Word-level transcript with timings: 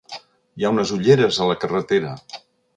Hi 0.61 0.65
ha 0.67 0.71
unes 0.77 0.95
ulleres 0.97 1.39
a 1.45 1.51
la 1.53 1.61
carretera. 1.67 2.19